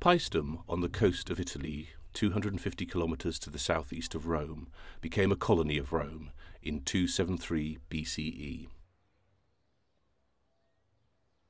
[0.00, 4.68] Paestum, on the coast of Italy, 250 kilometres to the southeast of Rome,
[5.00, 6.30] became a colony of Rome
[6.62, 8.68] in 273 BCE.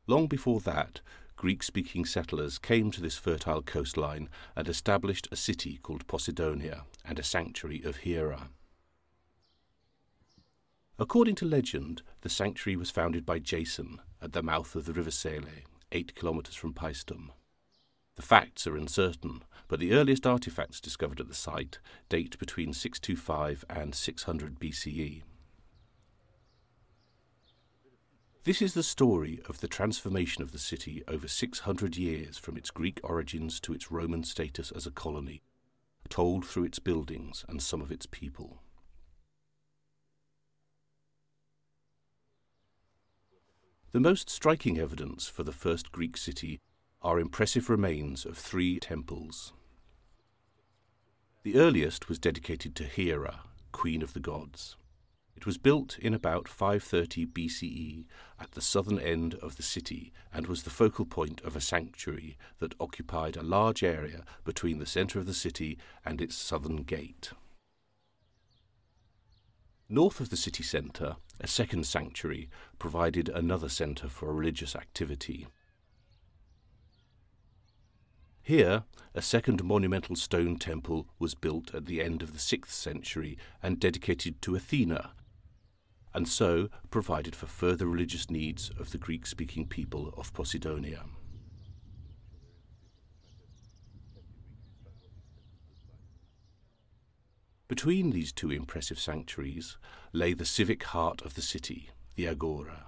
[0.06, 1.03] Long before that,
[1.37, 7.19] Greek speaking settlers came to this fertile coastline and established a city called Poseidonia and
[7.19, 8.49] a sanctuary of Hera.
[10.99, 15.10] According to legend, the sanctuary was founded by Jason at the mouth of the river
[15.10, 17.28] Sele, eight kilometres from Paestum.
[18.19, 23.65] The facts are uncertain, but the earliest artifacts discovered at the site date between 625
[23.70, 25.23] and 600 BCE.
[28.43, 32.73] This is the story of the transformation of the city over 600 years from its
[32.73, 35.41] Greek origins to its Roman status as a colony,
[36.09, 38.59] told through its buildings and some of its people.
[43.93, 46.59] The most striking evidence for the first Greek city
[47.02, 49.52] are impressive remains of three temples.
[51.43, 53.41] The earliest was dedicated to Hera,
[53.73, 54.77] queen of the gods.
[55.37, 58.07] It was built in about 530 BCE
[58.41, 62.37] at the southern end of the city and was the focal point of a sanctuary
[62.59, 67.30] that occupied a large area between the centre of the city and its southern gate.
[69.88, 75.46] North of the city centre, a second sanctuary provided another centre for religious activity.
[78.48, 83.36] Here, a second monumental stone temple was built at the end of the 6th century
[83.62, 85.10] and dedicated to Athena,
[86.14, 91.02] and so provided for further religious needs of the Greek speaking people of Poseidonia.
[97.69, 99.76] Between these two impressive sanctuaries
[100.14, 102.86] lay the civic heart of the city, the Agora,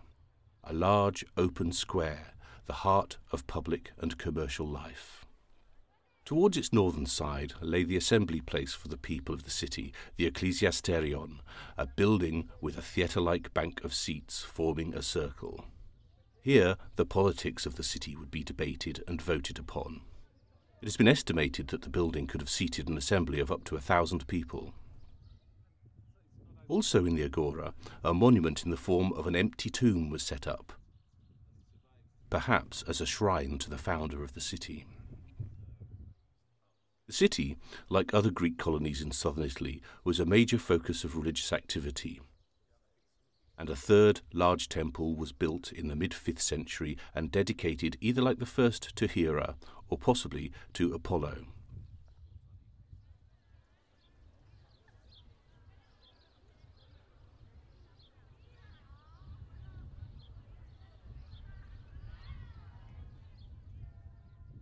[0.64, 2.32] a large open square,
[2.64, 5.19] the heart of public and commercial life.
[6.30, 10.30] Towards its northern side lay the assembly place for the people of the city, the
[10.30, 11.40] Ecclesiasterion,
[11.76, 15.64] a building with a theatre like bank of seats forming a circle.
[16.40, 20.02] Here the politics of the city would be debated and voted upon.
[20.80, 23.74] It has been estimated that the building could have seated an assembly of up to
[23.74, 24.72] a thousand people.
[26.68, 30.46] Also in the Agora, a monument in the form of an empty tomb was set
[30.46, 30.74] up,
[32.30, 34.86] perhaps as a shrine to the founder of the city.
[37.10, 37.56] The city,
[37.88, 42.20] like other Greek colonies in southern Italy, was a major focus of religious activity.
[43.58, 48.22] And a third large temple was built in the mid 5th century and dedicated either
[48.22, 49.56] like the first to Hera
[49.88, 51.46] or possibly to Apollo.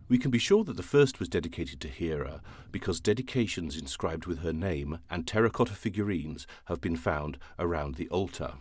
[0.09, 4.39] We can be sure that the first was dedicated to Hera because dedications inscribed with
[4.39, 8.53] her name and terracotta figurines have been found around the altar.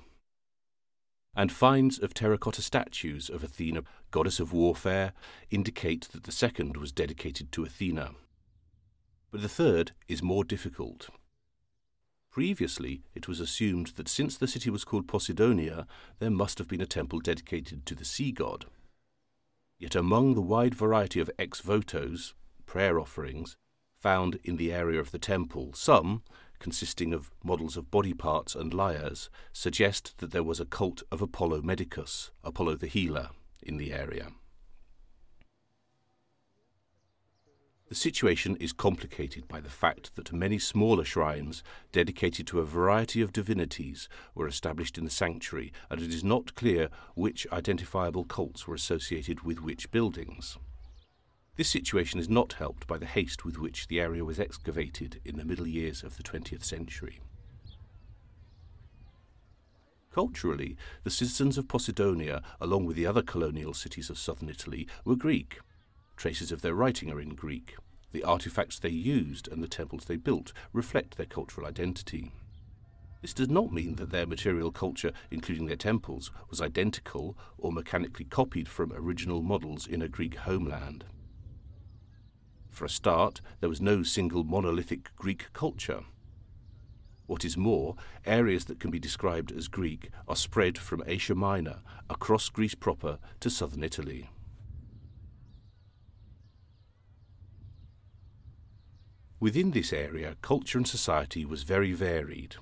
[1.35, 5.15] And finds of terracotta statues of Athena, goddess of warfare,
[5.51, 8.11] indicate that the second was dedicated to Athena.
[9.31, 11.09] But the third is more difficult.
[12.31, 15.87] Previously, it was assumed that since the city was called Poseidonia,
[16.19, 18.67] there must have been a temple dedicated to the sea god.
[19.79, 22.35] Yet among the wide variety of ex votos,
[22.67, 23.57] prayer offerings,
[24.01, 26.23] found in the area of the temple, some,
[26.59, 31.23] consisting of models of body parts and lyres, suggest that there was a cult of
[31.23, 33.31] Apollo Medicus, Apollo the healer,
[33.63, 34.33] in the area.
[37.89, 43.23] The situation is complicated by the fact that many smaller shrines dedicated to a variety
[43.23, 48.67] of divinities were established in the sanctuary, and it is not clear which identifiable cults
[48.67, 50.59] were associated with which buildings.
[51.57, 55.39] This situation is not helped by the haste with which the area was excavated in
[55.39, 57.21] the middle years of the 20th century.
[60.13, 65.17] Culturally, the citizens of Poseidonia, along with the other colonial cities of southern Italy, were
[65.17, 65.61] Greek.
[66.19, 67.77] Traces of their writing are in Greek.
[68.11, 72.33] The artifacts they used and the temples they built reflect their cultural identity.
[73.23, 78.25] This does not mean that their material culture, including their temples, was identical or mechanically
[78.25, 81.05] copied from original models in a Greek homeland.
[82.69, 86.03] For a start, there was no single monolithic Greek culture.
[87.27, 87.95] What is more,
[88.27, 91.79] areas that can be described as Greek are spread from Asia Minor
[92.11, 94.31] across Greece proper to southern Italy.
[99.41, 102.57] Within this area, culture and society was very varied.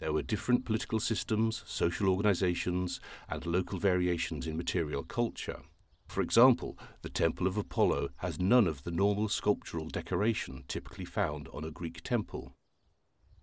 [0.00, 5.60] There were different political systems, social organizations, and local variations in material culture.
[6.08, 11.46] For example, the Temple of Apollo has none of the normal sculptural decoration typically found
[11.52, 12.52] on a Greek temple.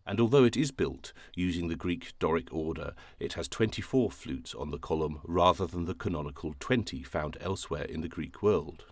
[0.05, 4.71] And although it is built using the Greek Doric order, it has 24 flutes on
[4.71, 8.85] the column rather than the canonical 20 found elsewhere in the Greek world.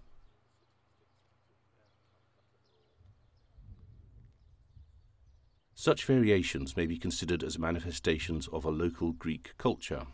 [5.76, 10.06] Such variations may be considered as manifestations of a local Greek culture.